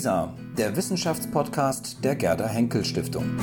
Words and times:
WISA, 0.00 0.34
der 0.56 0.76
Wissenschaftspodcast 0.76 1.98
der 2.02 2.16
Gerda 2.16 2.48
Henkel 2.48 2.86
Stiftung. 2.86 3.36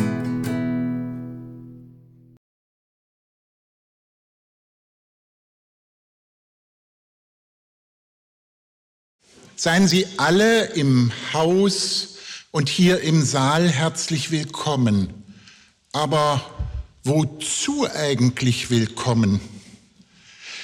Seien 9.55 9.88
Sie 9.88 10.07
alle 10.18 10.66
im 10.73 11.12
Haus 11.32 12.16
und 12.50 12.70
hier 12.70 13.02
im 13.02 13.21
Saal 13.21 13.70
herzlich 13.70 14.32
willkommen. 14.32 15.14
Aber 15.94 16.42
wozu 17.04 17.88
eigentlich 17.88 18.71
willkommen? 18.71 19.42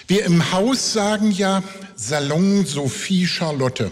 Wir 0.07 0.25
im 0.25 0.52
Haus 0.52 0.94
sagen 0.94 1.30
ja 1.30 1.62
Salon 1.96 2.66
Sophie 2.66 3.28
Charlotte. 3.28 3.91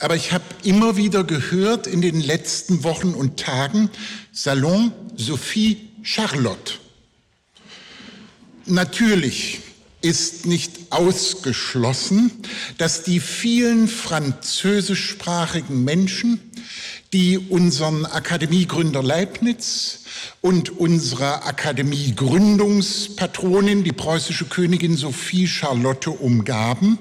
Aber 0.00 0.16
ich 0.16 0.32
habe 0.32 0.44
immer 0.64 0.96
wieder 0.96 1.22
gehört 1.24 1.86
in 1.86 2.00
den 2.00 2.22
letzten 2.22 2.84
Wochen 2.84 3.12
und 3.12 3.38
Tagen 3.38 3.90
Salon 4.32 4.92
Sophie 5.14 5.90
Charlotte. 6.02 6.76
Natürlich 8.64 9.60
ist 10.00 10.46
nicht 10.46 10.90
ausgeschlossen, 10.90 12.32
dass 12.78 13.02
die 13.02 13.20
vielen 13.20 13.88
französischsprachigen 13.88 15.84
Menschen, 15.84 16.40
die 17.12 17.36
unseren 17.36 18.06
Akademiegründer 18.06 19.02
Leibniz 19.02 20.04
und 20.40 20.78
unsere 20.78 21.44
Akademiegründungspatronin, 21.44 23.84
die 23.84 23.92
preußische 23.92 24.46
Königin 24.46 24.96
Sophie 24.96 25.46
Charlotte, 25.46 26.10
umgaben, 26.10 26.98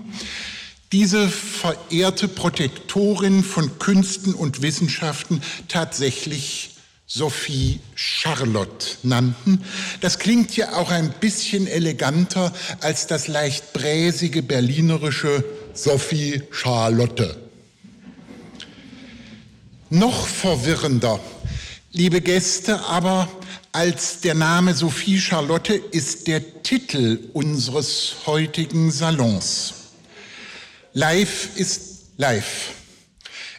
diese 0.91 1.27
verehrte 1.29 2.27
Protektorin 2.27 3.43
von 3.43 3.77
Künsten 3.79 4.33
und 4.33 4.61
Wissenschaften 4.61 5.41
tatsächlich 5.67 6.75
Sophie 7.05 7.79
Charlotte 7.95 8.97
nannten. 9.01 9.63
Das 10.01 10.19
klingt 10.19 10.55
ja 10.55 10.73
auch 10.73 10.91
ein 10.91 11.11
bisschen 11.19 11.65
eleganter 11.65 12.53
als 12.81 13.07
das 13.07 13.27
leicht 13.27 13.73
bräsige 13.73 14.43
berlinerische 14.43 15.43
Sophie 15.73 16.43
Charlotte. 16.51 17.35
Noch 19.89 20.27
verwirrender, 20.27 21.19
liebe 21.91 22.21
Gäste, 22.21 22.79
aber 22.81 23.27
als 23.71 24.19
der 24.21 24.35
Name 24.35 24.75
Sophie 24.75 25.19
Charlotte 25.19 25.73
ist 25.73 26.27
der 26.27 26.61
Titel 26.61 27.19
unseres 27.33 28.17
heutigen 28.27 28.91
Salons. 28.91 29.78
Live 30.93 31.49
ist 31.55 31.81
live. 32.17 32.71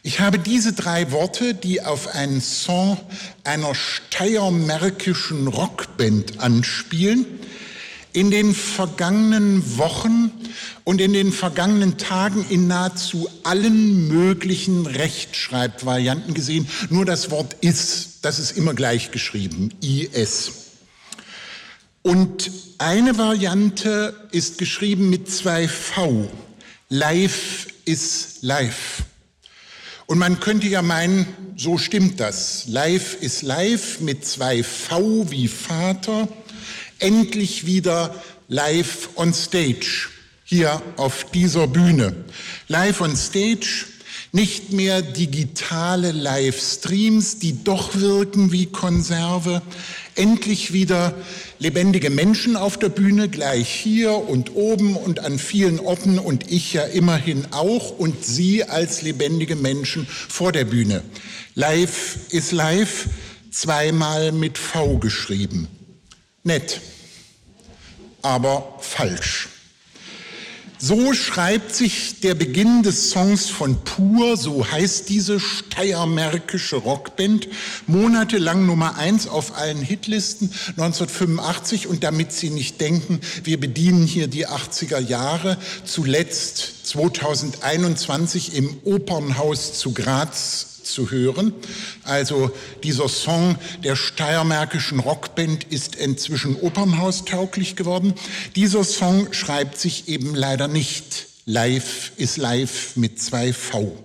Ich 0.03 0.19
habe 0.19 0.39
diese 0.39 0.73
drei 0.73 1.13
Worte, 1.13 1.55
die 1.55 1.83
auf 1.83 2.09
einen 2.09 2.41
Song 2.41 2.99
einer 3.45 3.75
steiermärkischen 3.75 5.47
Rockband 5.47 6.41
anspielen, 6.41 7.27
in 8.13 8.33
den 8.33 8.55
vergangenen 8.55 9.79
Wochen 9.79 10.33
und 10.83 11.01
in 11.01 11.13
den 11.13 11.33
vergangenen 11.33 11.99
Tagen 11.99 12.45
in 12.49 12.67
nahezu 12.67 13.29
allen 13.45 14.09
möglichen 14.09 14.87
Rechtschreibvarianten 14.87 16.35
gesehen. 16.35 16.67
Nur 16.89 17.05
das 17.05 17.31
Wort 17.31 17.55
is, 17.61 18.21
das 18.23 18.41
ist 18.41 18.57
immer 18.57 18.75
gleich 18.75 19.13
geschrieben, 19.13 19.71
is. 19.81 20.51
Und 22.03 22.51
eine 22.79 23.19
Variante 23.19 24.15
ist 24.33 24.59
geschrieben 24.59 25.11
mit 25.11 25.31
zwei 25.31 25.69
V. 25.69 26.29
Live 26.93 27.69
is 27.85 28.39
live. 28.41 29.05
Und 30.07 30.19
man 30.19 30.41
könnte 30.41 30.67
ja 30.67 30.83
meinen, 30.83 31.25
so 31.57 31.79
stimmt 31.79 32.19
das. 32.19 32.65
Live 32.67 33.15
ist 33.21 33.43
live 33.43 34.01
mit 34.01 34.25
zwei 34.25 34.65
V 34.65 35.31
wie 35.31 35.47
Vater. 35.47 36.27
Endlich 36.99 37.65
wieder 37.65 38.21
live 38.49 39.11
on 39.15 39.33
stage. 39.33 40.09
Hier 40.43 40.83
auf 40.97 41.31
dieser 41.31 41.69
Bühne. 41.69 42.25
Live 42.67 43.01
on 43.03 43.17
stage 43.17 43.87
nicht 44.33 44.73
mehr 44.73 45.03
digitale 45.03 46.13
Livestreams, 46.13 47.39
die 47.39 47.65
doch 47.65 47.95
wirken 47.95 48.53
wie 48.53 48.67
Konserve. 48.67 49.63
Endlich 50.21 50.75
wieder 50.75 51.15
lebendige 51.59 52.11
Menschen 52.11 52.55
auf 52.55 52.79
der 52.79 52.91
Bühne, 52.91 53.31
gleich 53.31 53.71
hier 53.71 54.13
und 54.13 54.55
oben 54.55 54.95
und 54.95 55.21
an 55.21 55.39
vielen 55.39 55.81
Orten 55.81 56.19
und 56.19 56.53
ich 56.53 56.75
ja 56.75 56.83
immerhin 56.83 57.47
auch 57.53 57.99
und 57.99 58.23
Sie 58.23 58.63
als 58.65 59.01
lebendige 59.01 59.57
Menschen 59.57 60.07
vor 60.07 60.53
der 60.53 60.67
Bühne. 60.67 61.03
Live 61.55 62.19
ist 62.29 62.53
live, 62.53 63.09
zweimal 63.51 64.33
mit 64.33 64.59
V 64.59 64.99
geschrieben. 64.99 65.69
Nett, 66.43 66.83
aber 68.21 68.77
falsch. 68.81 69.50
So 70.83 71.13
schreibt 71.13 71.75
sich 71.75 72.21
der 72.21 72.35
Beginn 72.35 72.83
des 72.83 73.11
Songs 73.11 73.51
von 73.51 73.85
Pur, 73.85 74.39
so 74.39 74.67
heißt 74.67 75.11
diese 75.11 75.39
steiermärkische 75.39 76.77
Rockband, 76.77 77.49
monatelang 77.87 78.65
Nummer 78.65 78.97
eins 78.97 79.29
auf 79.29 79.59
allen 79.59 79.83
Hitlisten 79.83 80.51
1985 80.79 81.87
und 81.87 82.03
damit 82.03 82.33
Sie 82.33 82.49
nicht 82.49 82.81
denken, 82.81 83.21
wir 83.45 83.61
bedienen 83.61 84.07
hier 84.07 84.27
die 84.27 84.49
80er 84.49 85.01
Jahre, 85.01 85.59
zuletzt 85.85 86.87
2021 86.87 88.57
im 88.57 88.79
Opernhaus 88.85 89.75
zu 89.75 89.93
Graz 89.93 90.70
zu 90.83 91.11
hören. 91.11 91.53
Also 92.03 92.51
dieser 92.83 93.09
Song 93.09 93.57
der 93.85 93.97
steiermärkischen 93.97 95.01
Rockband 95.01 95.65
ist 95.65 95.97
inzwischen 95.97 96.57
opernhaustauglich 96.57 97.77
geworden. 97.77 98.15
Dieser 98.57 98.85
Song 98.85 99.33
schreibt 99.33 99.79
sich 99.79 100.09
eben 100.09 100.35
leider 100.35 100.69
nicht. 100.69 101.27
Live 101.47 102.13
ist 102.17 102.37
live 102.37 102.97
mit 102.97 103.21
zwei 103.21 103.53
V. 103.53 103.97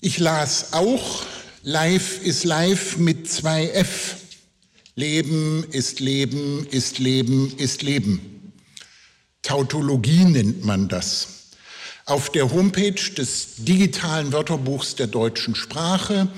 Ich 0.00 0.18
las 0.18 0.72
auch 0.72 1.22
Live 1.62 2.22
ist 2.22 2.44
live 2.44 2.98
mit 2.98 3.30
zwei 3.30 3.68
F. 3.68 4.16
Leben 4.96 5.64
ist 5.70 5.98
Leben 5.98 6.66
ist 6.70 6.98
Leben 6.98 7.56
ist 7.56 7.82
Leben. 7.82 8.52
Tautologie 9.42 10.24
nennt 10.24 10.64
man 10.64 10.88
das. 10.88 11.33
Auf 12.06 12.30
der 12.30 12.52
Homepage 12.52 13.00
des 13.16 13.54
digitalen 13.60 14.34
Wörterbuchs 14.34 14.94
der 14.94 15.06
deutschen 15.06 15.54
Sprache, 15.54 16.28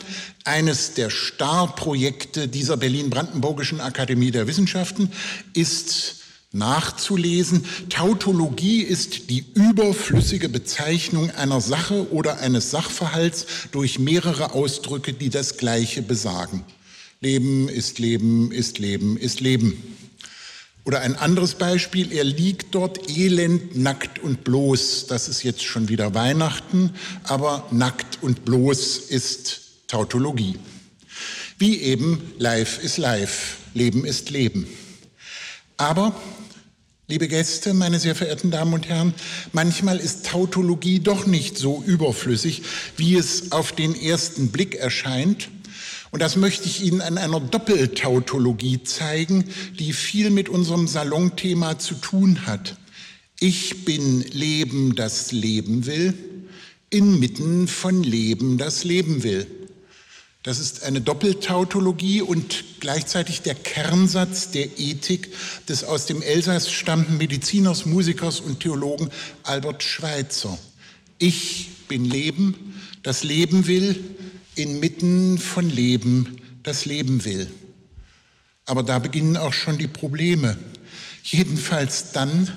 eines 0.45 0.95
der 0.95 1.11
Starprojekte 1.11 2.47
dieser 2.47 2.77
Berlin-Brandenburgischen 2.77 3.81
Akademie 3.81 4.31
der 4.31 4.47
Wissenschaften, 4.47 5.11
ist 5.55 6.19
nachzulesen. 6.53 7.65
Tautologie 7.89 8.83
ist 8.83 9.29
die 9.29 9.45
überflüssige 9.55 10.49
Bezeichnung 10.49 11.33
einer 11.33 11.61
Sache 11.61 12.13
oder 12.13 12.39
eines 12.39 12.71
Sachverhalts 12.71 13.47
durch 13.73 13.99
mehrere 13.99 14.53
Ausdrücke, 14.53 15.15
die 15.15 15.31
das 15.31 15.57
Gleiche 15.57 16.01
besagen. 16.01 16.63
Leben 17.21 17.69
ist 17.69 17.99
Leben 17.99 18.53
ist 18.53 18.79
Leben 18.79 19.17
ist 19.17 19.41
Leben. 19.41 19.83
Oder 20.87 21.01
ein 21.01 21.17
anderes 21.17 21.57
Beispiel, 21.57 22.13
er 22.13 22.23
liegt 22.23 22.73
dort 22.77 23.11
elend, 23.11 23.77
nackt 23.77 24.21
und 24.21 24.45
bloß. 24.45 25.09
Das 25.09 25.27
ist 25.27 25.43
jetzt 25.43 25.65
schon 25.65 25.89
wieder 25.89 26.15
Weihnachten, 26.15 26.93
aber 27.25 27.67
nackt 27.73 28.23
und 28.23 28.45
bloß 28.45 28.99
ist 28.99 29.63
Tautologie. 29.89 30.61
Wie 31.59 31.81
eben 31.81 32.33
Life 32.39 32.81
ist 32.81 32.99
Life, 32.99 33.57
Leben 33.75 34.05
ist 34.05 34.31
Leben. 34.31 34.69
Aber, 35.77 36.15
liebe 37.09 37.27
Gäste, 37.27 37.75
meine 37.75 37.99
sehr 37.99 38.15
verehrten 38.15 38.53
Damen 38.53 38.73
und 38.73 38.89
Herren, 38.89 39.13
manchmal 39.53 39.99
ist 39.99 40.27
Tautologie 40.27 41.01
doch 41.01 41.27
nicht 41.27 41.59
so 41.59 41.83
überflüssig, 41.85 42.63
wie 42.97 43.17
es 43.17 43.51
auf 43.51 43.73
den 43.73 44.01
ersten 44.01 44.53
Blick 44.53 44.77
erscheint 44.77 45.49
und 46.17 46.21
das 46.21 46.37
möchte 46.37 46.65
ich 46.67 46.83
Ihnen 46.83 47.03
an 47.03 47.19
einer 47.19 47.41
Doppeltautologie 47.41 48.83
zeigen, 48.85 49.45
die 49.79 49.93
viel 49.93 50.31
mit 50.31 50.49
unserem 50.49 50.89
Salonthema 50.89 51.79
zu 51.79 51.95
tun 51.95 52.47
hat. 52.47 52.79
Ich 53.39 53.85
bin 53.85 54.23
Leben, 54.23 54.95
das 54.95 55.31
leben 55.31 55.85
will, 55.85 56.15
inmitten 56.89 57.69
von 57.69 58.03
Leben, 58.03 58.57
das 58.57 58.83
leben 58.83 59.25
will. 59.25 59.47
Das 60.43 60.59
ist 60.59 60.85
eine 60.85 61.03
Doppeltautologie 61.03 62.23
und 62.23 62.65
gleichzeitig 62.81 63.43
der 63.43 63.55
Kernsatz 63.55 64.51
der 64.51 64.79
Ethik 64.79 65.29
des 65.69 65.85
aus 65.85 66.07
dem 66.07 66.23
Elsass 66.23 66.73
stammenden 66.73 67.19
Mediziners, 67.19 67.85
Musikers 67.85 68.41
und 68.41 68.61
Theologen 68.61 69.11
Albert 69.43 69.83
Schweitzer. 69.83 70.57
Ich 71.19 71.69
bin 71.89 72.07
Leben, 72.07 72.75
das 73.03 73.23
Leben 73.23 73.67
will, 73.67 74.03
inmitten 74.57 75.39
von 75.39 75.71
Leben 75.71 76.41
das 76.63 76.85
Leben 76.85 77.25
will. 77.25 77.47
Aber 78.65 78.83
da 78.83 78.99
beginnen 78.99 79.37
auch 79.37 79.53
schon 79.53 79.79
die 79.79 79.87
Probleme. 79.87 80.59
Jedenfalls 81.23 82.13
dann, 82.13 82.51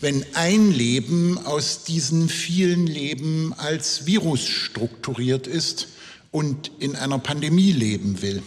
wenn 0.00 0.24
ein 0.34 0.72
Leben 0.72 1.38
aus 1.38 1.84
diesen 1.84 2.28
vielen 2.28 2.86
Leben 2.86 3.54
als 3.56 4.06
Virus 4.06 4.46
strukturiert 4.46 5.46
ist 5.46 5.88
und 6.32 6.72
in 6.80 6.96
einer 6.96 7.18
Pandemie 7.18 7.72
leben 7.72 8.20
will. 8.22 8.42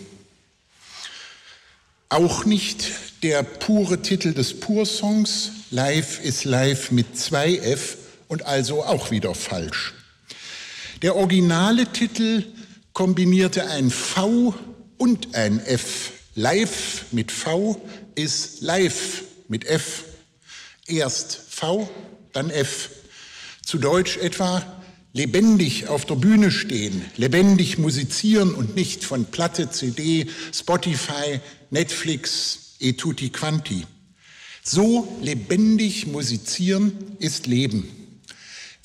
Auch 2.09 2.43
nicht 2.43 2.91
der 3.23 3.43
pure 3.43 4.01
Titel 4.01 4.33
des 4.33 4.59
Pur-Songs, 4.59 5.51
Life 5.71 6.21
is 6.21 6.43
Life 6.43 6.93
mit 6.93 7.17
zwei 7.17 7.55
F 7.57 7.97
und 8.27 8.45
also 8.45 8.83
auch 8.83 9.11
wieder 9.11 9.35
falsch. 9.35 9.93
Der 11.01 11.15
originale 11.15 11.85
Titel 11.91 12.45
kombinierte 12.99 13.69
ein 13.69 13.91
V 13.91 14.53
und 14.97 15.33
ein 15.33 15.61
F. 15.65 16.11
Live 16.35 17.05
mit 17.11 17.31
V 17.31 17.81
ist 18.15 18.59
live 18.59 19.23
mit 19.47 19.63
F. 19.63 20.03
Erst 20.85 21.39
V, 21.49 21.89
dann 22.33 22.49
F. 22.49 22.89
Zu 23.65 23.77
Deutsch 23.77 24.17
etwa 24.17 24.65
lebendig 25.13 25.87
auf 25.87 26.03
der 26.03 26.15
Bühne 26.15 26.51
stehen, 26.51 27.05
lebendig 27.15 27.77
musizieren 27.77 28.53
und 28.53 28.75
nicht 28.75 29.05
von 29.05 29.23
Platte, 29.23 29.71
CD, 29.71 30.27
Spotify, 30.53 31.39
Netflix, 31.69 32.75
e 32.81 32.91
tutti 32.91 33.29
quanti. 33.29 33.85
So 34.61 35.17
lebendig 35.21 36.05
musizieren 36.05 37.15
ist 37.19 37.47
Leben. 37.47 37.98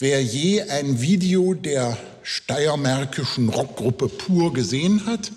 Wer 0.00 0.20
je 0.24 0.60
ein 0.62 1.00
Video 1.00 1.54
der 1.54 1.96
steiermärkischen 2.24 3.48
Rockgruppe 3.48 4.08
Pur 4.08 4.52
gesehen 4.52 5.06
hat, 5.06 5.30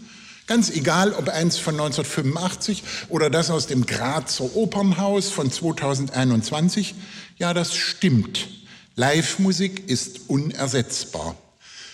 ganz 0.48 0.71
egal 0.71 1.13
ob 1.13 1.30
eins 1.30 1.59
von 1.59 1.75
1985 1.75 2.81
oder 3.09 3.30
das 3.30 3.51
aus 3.51 3.68
dem 3.68 3.86
Grazer 3.86 4.56
Opernhaus 4.56 5.30
von 5.30 5.51
2021, 5.51 6.95
ja, 7.38 7.54
das 7.54 7.75
stimmt. 7.75 8.48
Live-Musik 8.95 9.88
ist 9.92 10.21
unersetzbar. 10.27 11.36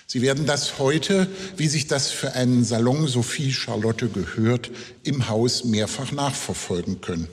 Sie 0.08 0.22
werden 0.22 0.46
das 0.46 0.80
heute, 0.80 1.28
wie 1.58 1.68
sich 1.68 1.88
das 1.88 2.12
für 2.12 2.32
einen 2.32 2.64
Salon 2.64 3.10
Sophie 3.10 3.52
Charlotte 3.52 4.08
gehört, 4.08 4.72
im 5.04 5.28
Haus 5.28 5.66
mehrfach 5.66 6.14
nachverfolgen 6.14 7.02
können. 7.02 7.28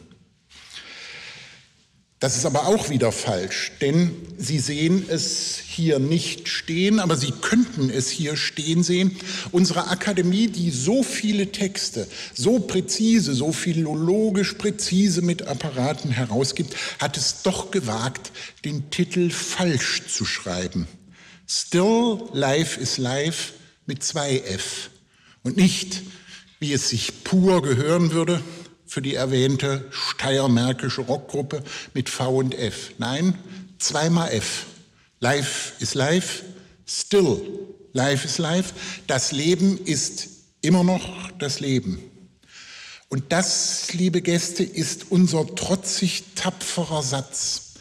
Das 2.20 2.36
ist 2.36 2.44
aber 2.44 2.66
auch 2.66 2.90
wieder 2.90 3.12
falsch, 3.12 3.72
denn 3.80 4.14
Sie 4.36 4.58
sehen 4.58 5.06
es 5.08 5.56
hier 5.56 5.98
nicht 5.98 6.48
stehen, 6.48 7.00
aber 7.00 7.16
Sie 7.16 7.32
könnten 7.32 7.88
es 7.88 8.10
hier 8.10 8.36
stehen 8.36 8.82
sehen. 8.82 9.16
Unsere 9.52 9.88
Akademie, 9.88 10.46
die 10.48 10.70
so 10.70 11.02
viele 11.02 11.50
Texte, 11.50 12.06
so 12.34 12.58
präzise, 12.58 13.32
so 13.32 13.52
philologisch 13.52 14.52
präzise 14.52 15.22
mit 15.22 15.48
Apparaten 15.48 16.10
herausgibt, 16.10 16.76
hat 16.98 17.16
es 17.16 17.40
doch 17.42 17.70
gewagt, 17.70 18.32
den 18.66 18.90
Titel 18.90 19.30
falsch 19.30 20.02
zu 20.08 20.26
schreiben. 20.26 20.86
Still 21.48 22.18
Life 22.34 22.78
is 22.78 22.98
Life 22.98 23.54
mit 23.86 24.04
zwei 24.04 24.40
F 24.40 24.90
und 25.42 25.56
nicht, 25.56 26.02
wie 26.58 26.74
es 26.74 26.90
sich 26.90 27.24
pur 27.24 27.62
gehören 27.62 28.12
würde, 28.12 28.42
für 28.90 29.00
die 29.00 29.14
erwähnte 29.14 29.84
steiermärkische 29.92 31.02
Rockgruppe 31.02 31.62
mit 31.94 32.08
V 32.08 32.38
und 32.38 32.58
F. 32.58 32.90
Nein, 32.98 33.38
zweimal 33.78 34.32
F. 34.32 34.66
Life 35.20 35.74
is 35.78 35.94
life, 35.94 36.42
still 36.88 37.40
life 37.92 38.26
is 38.26 38.38
life. 38.38 38.74
Das 39.06 39.30
Leben 39.30 39.78
ist 39.84 40.28
immer 40.60 40.82
noch 40.82 41.30
das 41.38 41.60
Leben. 41.60 42.00
Und 43.08 43.30
das, 43.30 43.92
liebe 43.92 44.22
Gäste, 44.22 44.64
ist 44.64 45.12
unser 45.12 45.46
trotzig 45.54 46.24
tapferer 46.34 47.04
Satz. 47.04 47.74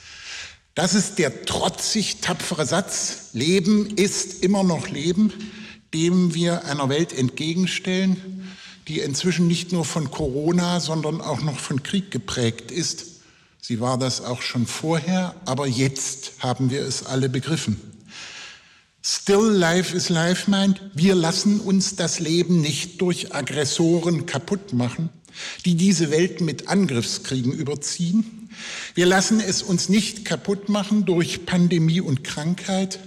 Das 0.76 0.94
ist 0.94 1.18
der 1.18 1.44
trotzig 1.44 2.18
tapfere 2.22 2.68
Satz, 2.68 3.30
Leben 3.34 3.98
ist 3.98 4.44
immer 4.44 4.64
noch 4.64 4.90
Leben, 4.90 5.34
dem 5.92 6.36
wir 6.36 6.66
einer 6.66 6.88
Welt 6.88 7.18
entgegenstellen, 7.18 8.39
die 8.90 9.00
inzwischen 9.00 9.48
nicht 9.48 9.72
nur 9.72 9.86
von 9.86 10.10
Corona, 10.10 10.80
sondern 10.80 11.22
auch 11.22 11.42
noch 11.42 11.60
von 11.60 11.84
Krieg 11.84 12.10
geprägt 12.10 12.72
ist. 12.72 13.06
Sie 13.62 13.80
war 13.80 14.00
das 14.00 14.22
auch 14.22 14.42
schon 14.42 14.66
vorher, 14.66 15.36
aber 15.46 15.68
jetzt 15.68 16.34
haben 16.40 16.72
wir 16.72 16.82
es 16.82 17.06
alle 17.06 17.30
begriffen. 17.30 17.80
Still 19.04 19.52
Life 19.52 19.96
is 19.96 20.10
Life 20.10 20.50
meint, 20.50 20.82
wir 20.96 21.14
lassen 21.14 21.60
uns 21.60 21.96
das 21.96 22.20
Leben 22.20 22.62
nicht 22.62 23.00
durch 23.00 23.34
Aggressoren 23.34 24.26
kaputt 24.26 24.74
machen, 24.74 25.10
die 25.66 25.76
diese 25.76 26.10
Welt 26.10 26.42
mit 26.42 26.68
Angriffskriegen 26.68 27.54
überziehen. 27.54 28.50
Wir 28.96 29.06
lassen 29.06 29.40
es 29.40 29.62
uns 29.62 29.88
nicht 29.88 30.26
kaputt 30.26 30.68
machen 30.68 31.06
durch 31.06 31.46
Pandemie 31.46 32.02
und 32.02 32.24
Krankheit. 32.24 33.00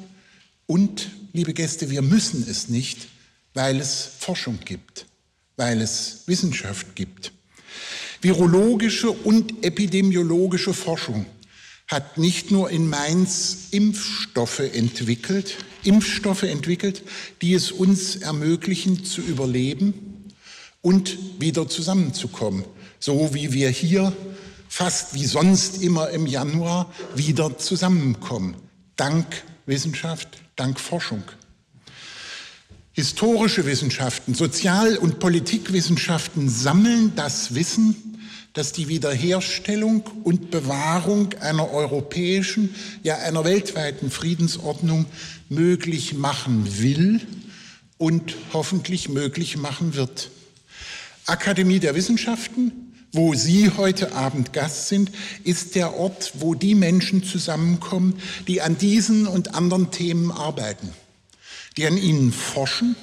Und, 0.67 1.11
liebe 1.33 1.53
Gäste, 1.55 1.91
wir 1.91 2.03
müssen 2.03 2.47
es 2.49 2.69
nicht, 2.69 3.09
weil 3.53 3.81
es 3.81 4.09
Forschung 4.19 4.61
gibt 4.65 5.07
weil 5.63 5.81
es 5.81 6.25
Wissenschaft 6.27 6.97
gibt. 6.97 7.31
Virologische 8.21 9.13
und 9.13 9.65
epidemiologische 9.65 10.75
Forschung 10.75 11.25
hat 11.87 12.19
nicht 12.19 12.51
nur 12.51 12.69
in 12.69 12.89
Mainz 12.89 13.69
Impfstoffe 13.71 14.59
entwickelt, 14.59 15.59
Impfstoffe 15.85 16.43
entwickelt, 16.43 17.05
die 17.43 17.55
es 17.55 17.71
uns 17.71 18.17
ermöglichen 18.17 19.05
zu 19.05 19.21
überleben 19.21 20.27
und 20.81 21.17
wieder 21.39 21.69
zusammenzukommen, 21.69 22.65
so 22.99 23.33
wie 23.33 23.53
wir 23.53 23.71
hier 23.71 24.13
fast 24.69 25.15
wie 25.15 25.27
sonst 25.27 25.81
immer 25.81 26.11
im 26.11 26.27
Januar 26.27 26.93
wieder 27.15 27.57
zusammenkommen, 27.57 28.57
dank 28.97 29.45
Wissenschaft, 29.67 30.29
dank 30.57 30.81
Forschung. 30.81 31.23
Historische 32.95 33.65
Wissenschaften, 33.65 34.35
Sozial- 34.35 34.99
und 34.99 35.19
Politikwissenschaften 35.19 36.51
sammeln 36.51 37.13
das 37.17 37.55
Wissen, 37.55 37.97
das 38.53 38.73
die 38.73 38.89
Wiederherstellung 38.89 40.03
und 40.25 40.51
Bewahrung 40.51 41.33
einer 41.41 41.71
europäischen, 41.71 42.75
ja 43.03 43.17
einer 43.17 43.47
weltweiten 43.47 44.11
Friedensordnung 44.11 45.07
möglich 45.49 46.13
machen 46.13 46.83
will 46.83 47.23
und 47.97 48.37
hoffentlich 48.53 49.09
möglich 49.09 49.57
machen 49.57 49.95
wird. 49.95 50.29
Akademie 51.25 51.79
der 51.79 51.95
Wissenschaften, 51.95 52.73
wo 53.11 53.33
Sie 53.33 53.71
heute 53.75 54.13
Abend 54.13 54.53
Gast 54.53 54.89
sind, 54.89 55.11
ist 55.45 55.77
der 55.77 55.95
Ort, 55.97 56.33
wo 56.35 56.55
die 56.55 56.75
Menschen 56.75 57.25
zusammenkommen, 57.25 58.19
die 58.49 58.61
an 58.61 58.77
diesen 58.77 59.27
und 59.27 59.55
anderen 59.55 59.91
Themen 59.91 60.31
arbeiten 60.31 60.91
die 61.77 61.87
an 61.87 61.97
ihnen 61.97 62.33
forschen, 62.33 62.97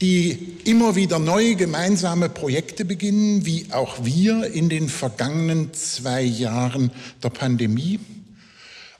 die 0.00 0.56
immer 0.64 0.94
wieder 0.94 1.18
neue 1.18 1.56
gemeinsame 1.56 2.28
Projekte 2.28 2.84
beginnen, 2.84 3.44
wie 3.44 3.66
auch 3.72 4.04
wir 4.04 4.52
in 4.52 4.68
den 4.68 4.88
vergangenen 4.88 5.74
zwei 5.74 6.22
Jahren 6.22 6.92
der 7.22 7.30
Pandemie, 7.30 7.98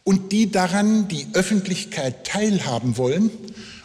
und 0.04 0.32
die 0.32 0.50
daran 0.50 1.06
die 1.08 1.26
Öffentlichkeit 1.34 2.26
teilhaben 2.26 2.96
wollen 2.96 3.30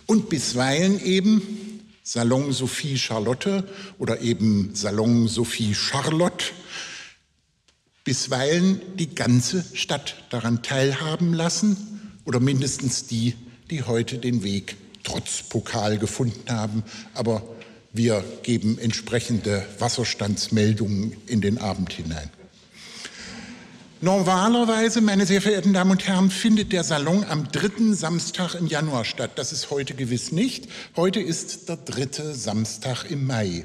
und 0.06 0.30
bisweilen 0.30 1.04
eben 1.04 1.82
Salon 2.02 2.54
Sophie 2.54 2.98
Charlotte 2.98 3.68
oder 4.00 4.22
eben 4.22 4.72
Salon 4.74 5.28
Sophie 5.28 5.76
Charlotte 5.76 6.46
bisweilen 8.04 8.82
die 8.96 9.16
ganze 9.16 9.66
Stadt 9.74 10.16
daran 10.30 10.64
teilhaben 10.64 11.34
lassen 11.34 12.12
oder 12.26 12.40
mindestens 12.40 13.08
die, 13.08 13.36
die 13.70 13.84
heute 13.84 14.18
den 14.18 14.44
Weg 14.44 14.76
trotz 15.04 15.44
Pokal 15.44 15.98
gefunden 15.98 16.50
haben. 16.50 16.84
Aber 17.14 17.44
wir 17.92 18.24
geben 18.44 18.78
entsprechende 18.80 19.66
Wasserstandsmeldungen 19.80 21.16
in 21.28 21.42
den 21.42 21.58
Abend 21.58 21.94
hinein. 21.94 22.30
Normalerweise, 24.02 25.00
meine 25.00 25.26
sehr 25.26 25.42
verehrten 25.42 25.72
Damen 25.72 25.92
und 25.92 26.06
Herren, 26.06 26.30
findet 26.30 26.74
der 26.74 26.84
Salon 26.84 27.24
am 27.24 27.50
dritten 27.54 27.96
Samstag 27.96 28.54
im 28.54 28.68
Januar 28.68 29.06
statt. 29.06 29.32
Das 29.36 29.54
ist 29.54 29.70
heute 29.70 29.94
gewiss 29.94 30.34
nicht. 30.34 30.68
Heute 30.98 31.22
ist 31.22 31.70
der 31.70 31.78
dritte 31.78 32.36
Samstag 32.36 33.06
im 33.10 33.26
Mai. 33.26 33.64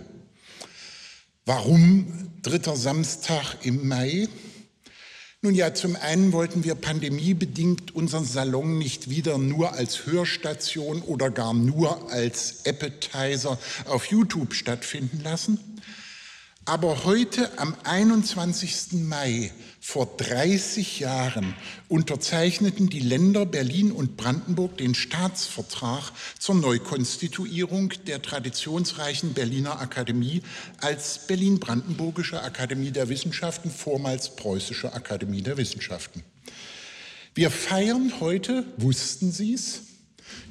Warum 1.44 2.30
dritter 2.42 2.76
Samstag 2.76 3.56
im 3.62 3.88
Mai? 3.88 4.28
Nun 5.40 5.54
ja, 5.54 5.72
zum 5.72 5.94
einen 5.94 6.32
wollten 6.32 6.64
wir 6.64 6.74
pandemiebedingt 6.74 7.94
unseren 7.94 8.24
Salon 8.24 8.76
nicht 8.76 9.08
wieder 9.08 9.38
nur 9.38 9.72
als 9.74 10.04
Hörstation 10.04 11.00
oder 11.00 11.30
gar 11.30 11.54
nur 11.54 12.10
als 12.10 12.66
Appetizer 12.66 13.56
auf 13.84 14.06
YouTube 14.06 14.52
stattfinden 14.52 15.20
lassen. 15.22 15.78
Aber 16.68 17.04
heute 17.04 17.58
am 17.58 17.74
21. 17.84 18.92
Mai 18.92 19.50
vor 19.80 20.04
30 20.18 21.00
Jahren 21.00 21.54
unterzeichneten 21.88 22.90
die 22.90 23.00
Länder 23.00 23.46
Berlin 23.46 23.90
und 23.90 24.18
Brandenburg 24.18 24.76
den 24.76 24.94
Staatsvertrag 24.94 26.12
zur 26.38 26.56
Neukonstituierung 26.56 27.94
der 28.06 28.20
traditionsreichen 28.20 29.32
Berliner 29.32 29.80
Akademie 29.80 30.42
als 30.82 31.26
Berlin-Brandenburgische 31.26 32.42
Akademie 32.42 32.90
der 32.90 33.08
Wissenschaften, 33.08 33.70
vormals 33.70 34.36
Preußische 34.36 34.92
Akademie 34.92 35.40
der 35.40 35.56
Wissenschaften. 35.56 36.22
Wir 37.34 37.50
feiern 37.50 38.12
heute, 38.20 38.64
wussten 38.76 39.32
Sie 39.32 39.54
es? 39.54 39.87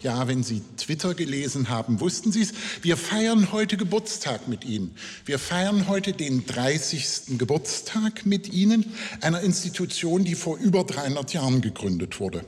Ja, 0.01 0.27
wenn 0.27 0.43
Sie 0.43 0.61
Twitter 0.77 1.13
gelesen 1.13 1.69
haben, 1.69 1.99
wussten 1.99 2.31
Sie 2.31 2.41
es. 2.41 2.53
Wir 2.81 2.97
feiern 2.97 3.51
heute 3.51 3.77
Geburtstag 3.77 4.47
mit 4.47 4.65
Ihnen. 4.65 4.95
Wir 5.25 5.39
feiern 5.39 5.87
heute 5.87 6.13
den 6.13 6.45
30. 6.45 7.37
Geburtstag 7.37 8.25
mit 8.25 8.53
Ihnen, 8.53 8.85
einer 9.21 9.41
Institution, 9.41 10.23
die 10.23 10.35
vor 10.35 10.57
über 10.57 10.83
300 10.83 11.33
Jahren 11.33 11.61
gegründet 11.61 12.19
wurde. 12.19 12.45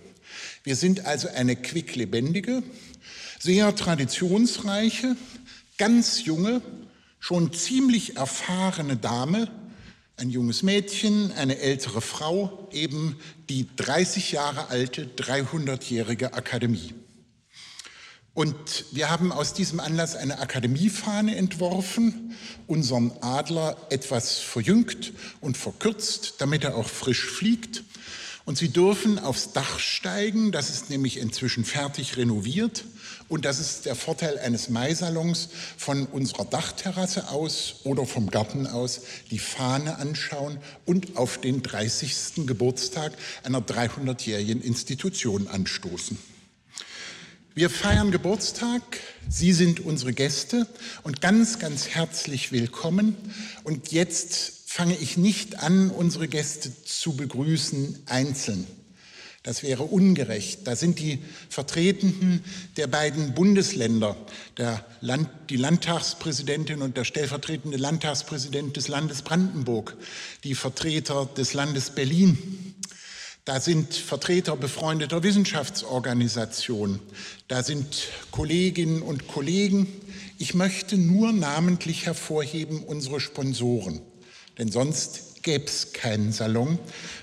Wir 0.63 0.75
sind 0.75 1.05
also 1.05 1.27
eine 1.29 1.55
quicklebendige, 1.55 2.63
sehr 3.39 3.75
traditionsreiche, 3.75 5.15
ganz 5.77 6.25
junge, 6.25 6.61
schon 7.19 7.53
ziemlich 7.53 8.17
erfahrene 8.17 8.97
Dame, 8.97 9.49
ein 10.17 10.29
junges 10.29 10.63
Mädchen, 10.63 11.31
eine 11.31 11.59
ältere 11.59 12.01
Frau, 12.01 12.67
eben 12.71 13.17
die 13.49 13.67
30 13.77 14.33
Jahre 14.33 14.69
alte, 14.69 15.09
300-jährige 15.17 16.33
Akademie. 16.33 16.93
Und 18.33 18.85
wir 18.91 19.09
haben 19.09 19.31
aus 19.31 19.53
diesem 19.53 19.79
Anlass 19.79 20.15
eine 20.15 20.39
Akademiefahne 20.39 21.35
entworfen, 21.35 22.35
unseren 22.67 23.11
Adler 23.21 23.75
etwas 23.89 24.37
verjüngt 24.37 25.13
und 25.41 25.57
verkürzt, 25.57 26.35
damit 26.37 26.63
er 26.63 26.75
auch 26.75 26.87
frisch 26.87 27.25
fliegt. 27.25 27.83
Und 28.45 28.57
Sie 28.57 28.69
dürfen 28.69 29.19
aufs 29.19 29.51
Dach 29.51 29.77
steigen, 29.79 30.51
das 30.51 30.69
ist 30.69 30.89
nämlich 30.89 31.17
inzwischen 31.17 31.65
fertig 31.65 32.17
renoviert. 32.17 32.85
Und 33.27 33.45
das 33.45 33.59
ist 33.59 33.85
der 33.85 33.95
Vorteil 33.95 34.39
eines 34.39 34.69
Maisalons 34.69 35.49
von 35.77 36.07
unserer 36.07 36.45
Dachterrasse 36.45 37.29
aus 37.29 37.75
oder 37.83 38.07
vom 38.07 38.31
Garten 38.31 38.65
aus 38.65 39.01
die 39.29 39.37
Fahne 39.37 39.97
anschauen 39.97 40.57
und 40.85 41.15
auf 41.15 41.37
den 41.37 41.61
30. 41.61 42.47
Geburtstag 42.47 43.13
einer 43.43 43.61
300-jährigen 43.61 44.61
Institution 44.61 45.47
anstoßen. 45.47 46.17
Wir 47.59 47.69
feiern 47.69 48.09
Geburtstag, 48.09 48.81
Sie 49.27 49.51
sind 49.51 49.81
unsere 49.81 50.13
Gäste 50.13 50.65
und 51.03 51.19
ganz, 51.19 51.59
ganz 51.59 51.89
herzlich 51.89 52.53
willkommen. 52.53 53.17
Und 53.65 53.91
jetzt 53.91 54.63
fange 54.65 54.95
ich 54.95 55.17
nicht 55.17 55.59
an, 55.61 55.89
unsere 55.89 56.29
Gäste 56.29 56.71
zu 56.85 57.17
begrüßen 57.17 58.03
einzeln. 58.05 58.65
Das 59.43 59.61
wäre 59.61 59.83
ungerecht. 59.83 60.61
Da 60.67 60.77
sind 60.77 60.99
die 60.99 61.19
Vertretenden 61.49 62.45
der 62.77 62.87
beiden 62.87 63.33
Bundesländer, 63.33 64.15
der 64.55 64.85
Land, 65.01 65.27
die 65.49 65.57
Landtagspräsidentin 65.57 66.81
und 66.81 66.95
der 66.95 67.03
stellvertretende 67.03 67.75
Landtagspräsident 67.75 68.77
des 68.77 68.87
Landes 68.87 69.21
Brandenburg, 69.21 69.97
die 70.45 70.55
Vertreter 70.55 71.25
des 71.35 71.53
Landes 71.53 71.89
Berlin. 71.89 72.77
Da 73.45 73.59
sind 73.59 73.93
Vertreter 73.93 74.55
befreundeter 74.55 75.23
Wissenschaftsorganisationen, 75.23 76.99
da 77.47 77.63
sind 77.63 78.07
Kolleginnen 78.31 79.01
und 79.01 79.27
Kollegen. 79.27 79.87
Ich 80.37 80.53
möchte 80.53 80.97
nur 80.97 81.31
namentlich 81.31 82.05
hervorheben 82.05 82.83
unsere 82.83 83.19
Sponsoren, 83.19 84.01
denn 84.57 84.71
sonst 84.71 85.29
gäbe 85.41 85.65
es 85.65 85.93
keinen 85.93 86.31
Salon. 86.31 86.79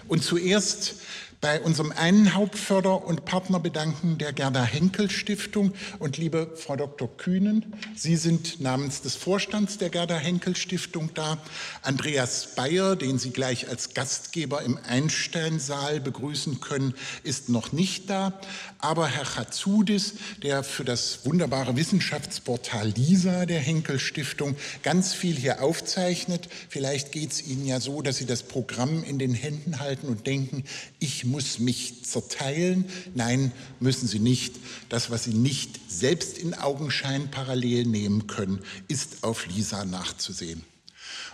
Und 0.09 0.25
zuerst 0.25 0.97
bei 1.41 1.61
unserem 1.61 1.93
einen 1.93 2.35
Hauptförder- 2.35 3.05
und 3.05 3.25
Partner 3.25 3.61
bedanken 3.61 4.19
der 4.19 4.33
Gerda 4.33 4.65
Henkel 4.65 5.11
Stiftung 5.11 5.73
und 5.99 6.17
liebe 6.17 6.53
Frau 6.57 6.77
Dr. 6.77 7.15
Kühnen, 7.17 7.75
Sie 7.95 8.17
sind 8.17 8.61
namens 8.61 9.03
des 9.03 9.17
Vorstands 9.17 9.79
der 9.79 9.91
Gerda 9.91 10.17
Henkel 10.17 10.57
Stiftung 10.57 11.11
da. 11.15 11.39
Andreas 11.83 12.55
Bayer, 12.55 12.97
den 12.97 13.19
Sie 13.19 13.31
gleich 13.31 13.69
als 13.69 13.95
Gastgeber 13.95 14.63
im 14.63 14.79
Einsteinsaal 14.89 16.01
begrüßen 16.01 16.61
können, 16.61 16.95
ist 17.23 17.49
noch 17.49 17.73
nicht 17.73 18.09
da. 18.09 18.41
Aber 18.79 19.07
Herr 19.09 19.25
Chazoudis, 19.25 20.15
der 20.43 20.63
für 20.63 20.85
das 20.85 21.27
wunderbare 21.27 21.77
Wissenschaftsportal 21.77 22.89
LISA 22.97 23.47
der 23.47 23.61
Henkel 23.61 23.99
Stiftung 23.99 24.57
ganz 24.83 25.13
viel 25.13 25.37
hier 25.37 25.63
aufzeichnet, 25.63 26.49
vielleicht 26.69 27.13
geht 27.13 27.33
es 27.33 27.47
Ihnen 27.47 27.67
ja 27.67 27.81
so, 27.81 28.03
dass 28.03 28.17
Sie 28.17 28.27
das 28.27 28.43
Programm 28.43 29.03
in 29.05 29.19
den 29.19 29.35
Händen 29.35 29.81
halten 29.81 30.09
und 30.09 30.27
denken, 30.27 30.65
ich 30.99 31.26
muss 31.27 31.59
mich 31.59 32.05
zerteilen. 32.05 32.87
Nein, 33.15 33.53
müssen 33.81 34.09
Sie 34.09 34.19
nicht. 34.19 34.57
Das, 34.89 35.11
was 35.11 35.25
Sie 35.25 35.35
nicht 35.35 35.79
selbst 35.89 36.39
in 36.39 36.55
Augenschein 36.55 37.31
parallel 37.31 37.85
nehmen 37.87 38.27
können, 38.27 38.61
ist 38.89 39.23
auf 39.23 39.47
Lisa 39.47 39.85
nachzusehen. 39.85 40.65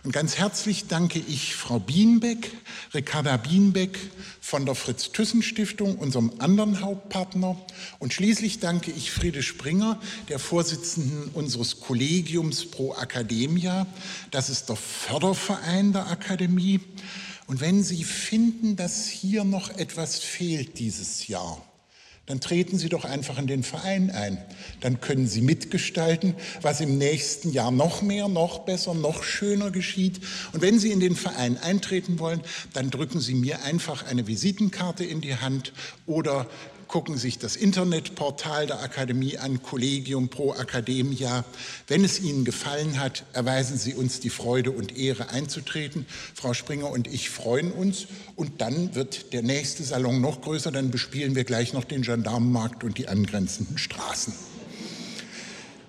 Und 0.05 0.11
ganz 0.11 0.37
herzlich 0.37 0.89
danke 0.89 1.21
ich 1.21 1.55
Frau 1.55 1.79
Bienbeck, 1.79 2.51
Ricarda 2.93 3.37
Bienbeck 3.37 3.97
von 4.41 4.67
der 4.67 4.75
Fritz-Thyssen-Stiftung, 4.75 5.97
unserem 5.97 6.33
anderen 6.39 6.81
Hauptpartner. 6.81 7.57
Und 8.01 8.13
schließlich 8.13 8.59
danke 8.59 8.91
ich 8.91 9.13
Friede 9.13 9.45
Springer, 9.45 10.01
der 10.29 10.41
Vorsitzenden 10.41 11.29
unseres 11.35 11.79
Kollegiums 11.79 12.67
Pro 12.67 12.95
Academia. 12.95 13.87
Das 14.33 14.51
ist 14.51 14.69
der 14.69 14.77
Förderverein 14.77 15.93
der 15.93 16.09
Akademie. 16.09 16.81
Und 17.53 17.61
wenn 17.61 17.83
Sie 17.83 18.03
finden, 18.03 18.77
dass 18.77 19.09
hier 19.09 19.45
noch 19.45 19.69
etwas 19.77 20.19
fehlt 20.19 20.79
dieses 20.79 21.29
Jahr, 21.29 21.61
dann 22.25 22.41
treten 22.41 22.79
Sie 22.79 22.89
doch 22.89 23.05
einfach 23.05 23.39
in 23.39 23.47
den 23.47 23.63
Verein 23.63 24.11
ein. 24.11 24.39
Dann 24.81 25.03
können 25.03 25.29
Sie 25.29 25.43
mitgestalten, 25.43 26.35
was 26.63 26.81
im 26.81 26.97
nächsten 26.97 27.53
Jahr 27.53 27.71
noch 27.71 28.01
mehr, 28.01 28.29
noch 28.29 28.61
besser, 28.61 28.95
noch 28.95 29.23
schöner 29.23 29.71
geschieht. 29.71 30.23
Und 30.55 30.63
wenn 30.63 30.79
Sie 30.79 30.93
in 30.93 31.01
den 31.01 31.15
Verein 31.15 31.59
eintreten 31.59 32.19
wollen, 32.19 32.41
dann 32.73 32.91
drücken 32.91 33.21
Sie 33.21 33.35
mir 33.35 33.63
einfach 33.65 34.07
eine 34.07 34.27
Visitenkarte 34.27 35.05
in 35.05 35.21
die 35.21 35.37
Hand 35.37 35.75
oder 36.07 36.49
gucken 36.93 37.17
sich 37.17 37.39
das 37.39 37.57
Internetportal 37.57 38.67
der 38.67 38.83
Akademie 38.83 39.39
an, 39.39 39.63
Collegium 39.63 40.29
Pro 40.29 40.53
Academia. 40.53 41.43
Wenn 41.89 42.05
es 42.05 42.21
Ihnen 42.21 42.45
gefallen 42.45 43.01
hat, 43.01 43.25
erweisen 43.33 43.79
Sie 43.79 43.95
uns 43.95 44.21
die 44.21 44.29
Freude 44.29 44.73
und 44.73 44.99
Ehre 44.99 45.31
einzutreten. 45.31 46.05
Frau 46.35 46.53
Springer 46.53 46.91
und 46.91 47.07
ich 47.09 47.31
freuen 47.31 47.73
uns. 47.73 48.09
Und 48.37 48.61
dann 48.61 48.95
wird 48.95 49.33
der 49.33 49.43
nächste 49.43 49.85
Salon 49.85 50.21
noch 50.21 50.43
größer. 50.43 50.71
Dann 50.71 50.91
bespielen 50.91 51.35
wir 51.35 51.45
gleich 51.45 51.73
noch 51.73 51.85
den 51.85 52.03
Gendarmenmarkt 52.03 52.85
und 52.85 52.99
die 52.99 53.09
angrenzenden 53.09 53.79
Straßen. 53.79 54.52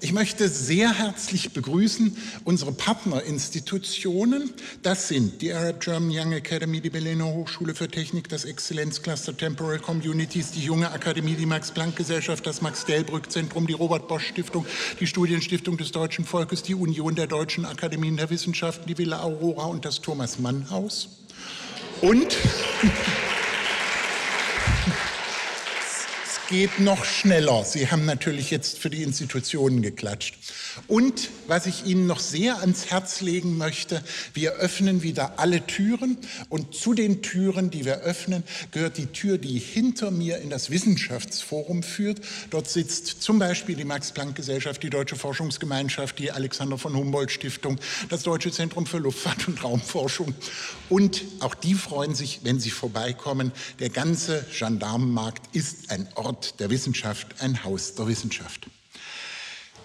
Ich 0.03 0.11
möchte 0.11 0.49
sehr 0.49 0.91
herzlich 0.91 1.53
begrüßen 1.53 2.17
unsere 2.43 2.73
Partnerinstitutionen. 2.73 4.53
Das 4.81 5.07
sind 5.07 5.41
die 5.41 5.53
Arab 5.53 5.79
German 5.79 6.11
Young 6.11 6.33
Academy, 6.33 6.81
die 6.81 6.89
Berliner 6.89 7.27
Hochschule 7.27 7.73
für 7.73 7.87
Technik, 7.87 8.27
das 8.27 8.43
Exzellenzcluster 8.43 9.37
Temporal 9.37 9.79
Communities, 9.79 10.51
die 10.51 10.59
Junge 10.59 10.91
Akademie, 10.91 11.35
die 11.35 11.45
Max-Planck-Gesellschaft, 11.45 12.45
das 12.45 12.61
Max-Delbrück-Zentrum, 12.61 13.65
die 13.65 13.71
Robert-Bosch-Stiftung, 13.71 14.65
die 14.99 15.07
Studienstiftung 15.07 15.77
des 15.77 15.93
deutschen 15.93 16.25
Volkes, 16.25 16.63
die 16.63 16.75
Union 16.75 17.15
der 17.15 17.27
deutschen 17.27 17.63
Akademien 17.63 18.17
der 18.17 18.29
Wissenschaften, 18.29 18.85
die 18.87 18.97
Villa 18.97 19.23
Aurora 19.23 19.67
und 19.67 19.85
das 19.85 20.01
Thomas-Mann-Haus. 20.01 21.07
Und 22.01 22.35
geht 26.49 26.79
noch 26.79 27.05
schneller. 27.05 27.63
Sie 27.63 27.89
haben 27.89 28.05
natürlich 28.05 28.51
jetzt 28.51 28.79
für 28.79 28.89
die 28.89 29.03
Institutionen 29.03 29.81
geklatscht. 29.81 30.35
Und 30.87 31.29
was 31.47 31.65
ich 31.65 31.85
Ihnen 31.85 32.07
noch 32.07 32.19
sehr 32.19 32.59
ans 32.59 32.87
Herz 32.87 33.21
legen 33.21 33.57
möchte, 33.57 34.03
wir 34.33 34.53
öffnen 34.53 35.03
wieder 35.03 35.39
alle 35.39 35.65
Türen 35.65 36.17
und 36.49 36.75
zu 36.75 36.93
den 36.93 37.21
Türen, 37.21 37.69
die 37.69 37.85
wir 37.85 38.01
öffnen, 38.01 38.43
gehört 38.71 38.97
die 38.97 39.07
Tür, 39.07 39.37
die 39.37 39.59
hinter 39.59 40.11
mir 40.11 40.39
in 40.39 40.49
das 40.49 40.69
Wissenschaftsforum 40.69 41.83
führt. 41.83 42.21
Dort 42.49 42.69
sitzt 42.69 43.21
zum 43.21 43.39
Beispiel 43.39 43.75
die 43.75 43.85
Max-Planck-Gesellschaft, 43.85 44.83
die 44.83 44.89
Deutsche 44.89 45.15
Forschungsgemeinschaft, 45.15 46.19
die 46.19 46.31
Alexander 46.31 46.77
von 46.77 46.95
Humboldt-Stiftung, 46.95 47.79
das 48.09 48.23
Deutsche 48.23 48.51
Zentrum 48.51 48.85
für 48.85 48.97
Luftfahrt 48.97 49.47
und 49.47 49.63
Raumforschung. 49.63 50.33
Und 50.89 51.23
auch 51.39 51.55
die 51.55 51.73
freuen 51.73 52.15
sich, 52.15 52.41
wenn 52.43 52.59
sie 52.59 52.71
vorbeikommen. 52.71 53.51
Der 53.79 53.89
ganze 53.89 54.45
Gendarmenmarkt 54.57 55.55
ist 55.55 55.89
ein 55.89 56.07
Ort 56.15 56.33
der 56.51 56.69
Wissenschaft, 56.69 57.41
ein 57.41 57.63
Haus 57.63 57.95
der 57.95 58.07
Wissenschaft. 58.07 58.67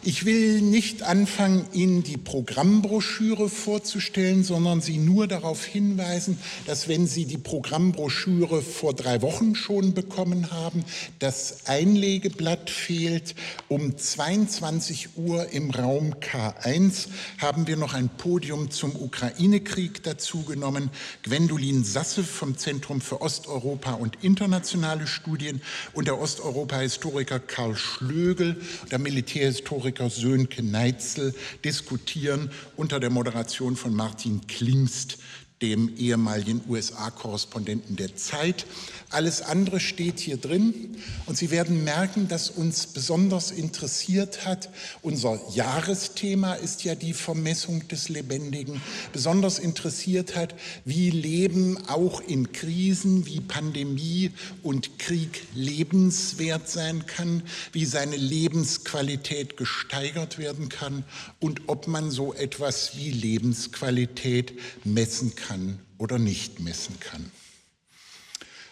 Ich 0.03 0.25
will 0.25 0.61
nicht 0.61 1.03
anfangen, 1.03 1.67
Ihnen 1.73 2.05
die 2.05 2.17
Programmbroschüre 2.17 3.49
vorzustellen, 3.49 4.45
sondern 4.45 4.81
Sie 4.81 4.97
nur 4.97 5.27
darauf 5.27 5.65
hinweisen, 5.65 6.39
dass 6.67 6.87
wenn 6.87 7.09
Sie 7.09 7.25
die 7.25 7.37
Programmbroschüre 7.37 8.63
vor 8.63 8.95
drei 8.95 9.23
Wochen 9.23 9.57
schon 9.57 9.95
bekommen 9.95 10.53
haben, 10.53 10.85
das 11.19 11.67
Einlegeblatt 11.67 12.71
fehlt. 12.71 13.35
Um 13.67 13.97
22 13.99 15.17
Uhr 15.17 15.49
im 15.51 15.73
Raum 15.73 16.15
K1 16.15 17.09
haben 17.39 17.67
wir 17.67 17.77
noch 17.77 17.93
ein 17.93 18.09
Podium 18.09 18.71
zum 18.71 18.95
Ukraine-Krieg 18.95 20.05
dazugenommen. 20.05 20.91
Gwendolin 21.25 21.83
Sasse 21.83 22.23
vom 22.23 22.57
Zentrum 22.57 23.01
für 23.01 23.21
Osteuropa 23.21 23.95
und 23.95 24.23
internationale 24.23 25.09
Studien 25.09 25.61
und 25.93 26.07
der 26.07 26.21
Osteuropa-Historiker 26.21 27.41
Karl 27.41 27.75
Schlögel, 27.75 28.61
der 28.93 29.01
Militärhistoriker 29.01 29.88
Historiker 29.89 30.11
Sönke 30.11 30.63
Neitzel 30.63 31.35
diskutieren 31.65 32.51
unter 32.77 33.01
der 33.01 33.09
Moderation 33.09 33.75
von 33.75 33.95
Martin 33.95 34.47
Klingst 34.47 35.17
dem 35.63 35.97
ehemaligen 35.97 36.61
USA-Korrespondenten 36.69 37.97
der 37.97 38.15
Zeit. 38.15 38.67
Alles 39.11 39.43
andere 39.43 39.81
steht 39.81 40.21
hier 40.21 40.37
drin 40.37 40.97
und 41.27 41.37
Sie 41.37 41.51
werden 41.51 41.83
merken, 41.83 42.29
dass 42.29 42.51
uns 42.51 42.87
besonders 42.87 43.51
interessiert 43.51 44.45
hat. 44.45 44.69
Unser 45.03 45.41
Jahresthema 45.55 46.55
ist 46.55 46.85
ja 46.85 46.95
die 46.95 47.15
Vermessung 47.15 47.89
des 47.89 48.09
Lebendigen. 48.09 48.81
Besonders 49.13 49.59
interessiert 49.59 50.37
hat, 50.37 50.55
wie 50.85 51.11
Leben 51.11 51.79
auch 51.89 52.21
in 52.21 52.53
Krisen 52.53 53.27
wie 53.27 53.41
Pandemie 53.41 54.31
und 54.63 54.99
Krieg 54.99 55.43
lebenswert 55.55 56.69
sein 56.69 57.07
kann, 57.07 57.43
wie 57.73 57.87
seine 57.87 58.17
Lebensqualität 58.17 59.57
gesteigert 59.57 60.39
werden 60.39 60.69
kann 60.69 61.05
und 61.41 61.63
ob 61.67 61.89
man 61.89 62.11
so 62.11 62.35
etwas 62.35 62.97
wie 62.97 63.11
Lebensqualität 63.11 64.53
messen 64.85 65.35
kann 65.35 65.48
kann 65.49 65.79
oder 65.97 66.19
nicht 66.19 66.61
messen 66.61 67.01
kann. 67.01 67.31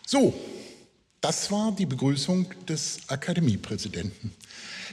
So, 0.06 0.34
das 1.20 1.50
war 1.50 1.72
die 1.72 1.86
Begrüßung 1.86 2.46
des 2.68 3.08
Akademiepräsidenten. 3.08 4.32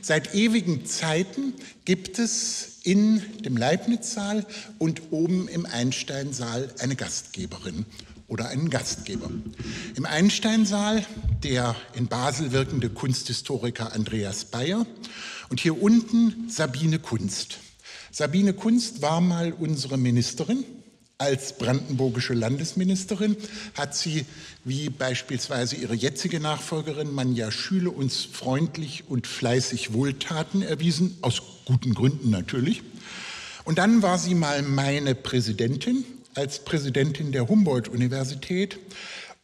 Seit 0.02 0.34
ewigen 0.34 0.86
Zeiten 0.86 1.54
gibt 1.86 2.20
es 2.20 2.80
in 2.84 3.22
dem 3.44 3.58
Leibniz-Saal 3.58 4.46
und 4.80 5.12
oben 5.12 5.48
im 5.48 5.66
Einstein-Saal 5.66 6.74
eine 6.80 6.96
Gastgeberin 6.96 7.86
oder 8.28 8.48
einen 8.48 8.70
Gastgeber. 8.70 9.30
Im 9.96 10.06
Einstein-Saal 10.06 11.06
der 11.44 11.76
in 11.94 12.08
Basel 12.08 12.54
wirkende 12.54 12.90
Kunsthistoriker 12.90 13.94
Andreas 13.94 14.46
Bayer 14.46 14.86
und 15.50 15.60
hier 15.60 15.82
unten 15.82 16.50
Sabine 16.50 17.00
Kunst. 17.00 17.60
Sabine 18.12 18.54
Kunst 18.54 19.02
war 19.02 19.22
mal 19.22 19.52
unsere 19.52 19.98
Ministerin 19.98 20.66
als 21.18 21.58
brandenburgische 21.58 22.34
Landesministerin 22.34 23.38
hat 23.76 23.96
sie, 23.96 24.26
wie 24.66 24.90
beispielsweise 24.90 25.76
ihre 25.76 25.94
jetzige 25.94 26.40
Nachfolgerin 26.40 27.14
Manja 27.14 27.52
Schüle, 27.52 27.92
uns 27.92 28.26
freundlich 28.26 29.06
und 29.08 29.28
fleißig 29.28 29.94
Wohltaten 29.94 30.62
erwiesen, 30.62 31.18
aus 31.22 31.42
guten 31.66 31.94
Gründen 31.94 32.30
natürlich. 32.30 32.84
Und 33.64 33.78
dann 33.78 34.02
war 34.02 34.18
sie 34.18 34.36
mal 34.36 34.62
meine 34.62 35.16
Präsidentin 35.16 36.04
als 36.36 36.66
Präsidentin 36.66 37.32
der 37.32 37.48
Humboldt-Universität. 37.48 38.80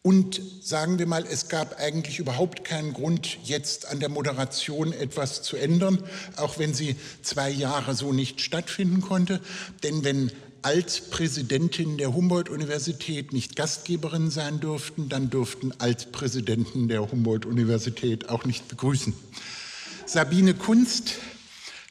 Und 0.02 0.42
sagen 0.62 0.98
wir 0.98 1.08
mal, 1.08 1.26
es 1.30 1.50
gab 1.50 1.78
eigentlich 1.78 2.20
überhaupt 2.20 2.64
keinen 2.64 2.94
Grund, 2.94 3.38
jetzt 3.44 3.86
an 3.88 4.00
der 4.00 4.10
Moderation 4.10 4.94
etwas 4.94 5.42
zu 5.42 5.58
ändern, 5.58 6.02
auch 6.38 6.58
wenn 6.58 6.74
sie 6.74 6.96
zwei 7.22 7.50
Jahre 7.50 7.96
so 7.96 8.14
nicht 8.14 8.40
stattfinden 8.40 9.02
konnte. 9.02 9.42
Denn 9.84 10.06
wenn 10.06 10.32
Altpräsidentinnen 10.62 11.98
der 11.98 12.14
Humboldt-Universität 12.14 13.34
nicht 13.34 13.56
Gastgeberin 13.56 14.30
sein 14.30 14.60
durften, 14.60 15.10
dann 15.10 15.30
durften 15.30 15.74
Altpräsidenten 15.80 16.88
der 16.88 17.12
Humboldt-Universität 17.12 18.30
auch 18.30 18.46
nicht 18.46 18.68
begrüßen. 18.68 19.14
Sabine 20.06 20.54
Kunst 20.54 21.16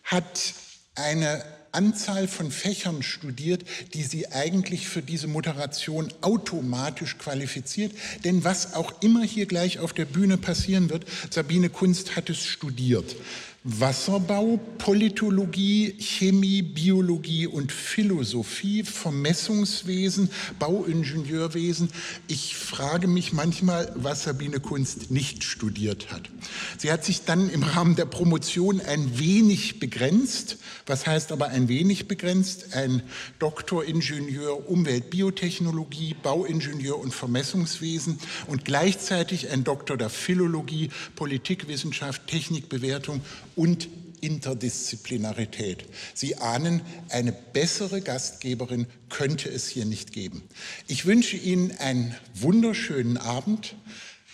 hat 0.04 0.54
eine 0.94 1.44
Anzahl 1.72 2.28
von 2.28 2.50
Fächern 2.50 3.02
studiert, 3.02 3.64
die 3.94 4.02
sie 4.02 4.28
eigentlich 4.32 4.88
für 4.88 5.02
diese 5.02 5.28
Moderation 5.28 6.12
automatisch 6.22 7.18
qualifiziert. 7.18 7.92
Denn 8.24 8.42
was 8.44 8.74
auch 8.74 9.02
immer 9.02 9.22
hier 9.22 9.46
gleich 9.46 9.78
auf 9.78 9.92
der 9.92 10.06
Bühne 10.06 10.38
passieren 10.38 10.90
wird, 10.90 11.06
Sabine 11.30 11.68
Kunst 11.68 12.16
hat 12.16 12.30
es 12.30 12.44
studiert. 12.44 13.14
Wasserbau, 13.64 14.60
Politologie, 14.78 15.96
Chemie, 15.98 16.62
Biologie 16.62 17.48
und 17.48 17.72
Philosophie, 17.72 18.84
Vermessungswesen, 18.84 20.30
Bauingenieurwesen. 20.60 21.90
Ich 22.28 22.54
frage 22.54 23.08
mich 23.08 23.32
manchmal, 23.32 23.92
was 23.96 24.22
Sabine 24.22 24.60
Kunst 24.60 25.10
nicht 25.10 25.42
studiert 25.42 26.12
hat. 26.12 26.30
Sie 26.78 26.92
hat 26.92 27.04
sich 27.04 27.24
dann 27.24 27.50
im 27.50 27.64
Rahmen 27.64 27.96
der 27.96 28.06
Promotion 28.06 28.80
ein 28.80 29.18
wenig 29.18 29.80
begrenzt. 29.80 30.58
Was 30.86 31.08
heißt 31.08 31.32
aber 31.32 31.48
ein 31.48 31.68
wenig 31.68 32.06
begrenzt? 32.06 32.74
Ein 32.74 33.02
Doktoringenieur 33.40 34.70
Umweltbiotechnologie, 34.70 36.14
Bauingenieur 36.22 36.98
und 36.98 37.12
Vermessungswesen 37.12 38.20
und 38.46 38.64
gleichzeitig 38.64 39.50
ein 39.50 39.64
Doktor 39.64 39.96
der 39.96 40.10
Philologie, 40.10 40.90
Politikwissenschaft, 41.16 42.28
Technikbewertung 42.28 43.20
und 43.58 43.88
Interdisziplinarität. 44.20 45.84
Sie 46.14 46.36
ahnen, 46.36 46.82
eine 47.08 47.32
bessere 47.32 48.00
Gastgeberin 48.00 48.86
könnte 49.10 49.48
es 49.48 49.68
hier 49.68 49.84
nicht 49.84 50.12
geben. 50.12 50.42
Ich 50.86 51.06
wünsche 51.06 51.36
Ihnen 51.36 51.72
einen 51.78 52.14
wunderschönen 52.34 53.16
Abend. 53.16 53.76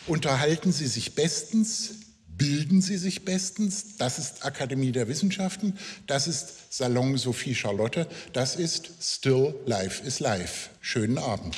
Unterhalten 0.06 0.72
Sie 0.72 0.86
sich 0.86 1.14
bestens, 1.14 1.94
bilden 2.28 2.82
Sie 2.82 2.98
sich 2.98 3.24
bestens. 3.24 3.96
Das 3.98 4.18
ist 4.18 4.44
Akademie 4.44 4.92
der 4.92 5.08
Wissenschaften, 5.08 5.78
das 6.06 6.26
ist 6.26 6.72
Salon 6.72 7.16
Sophie 7.16 7.54
Charlotte, 7.54 8.08
das 8.32 8.56
ist 8.56 8.90
Still 9.00 9.54
Life 9.66 10.02
is 10.06 10.20
Life. 10.20 10.70
Schönen 10.80 11.18
Abend. 11.18 11.56